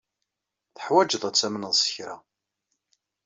[0.75, 2.15] Teḥwajeḍ ad tamneḍ s kra.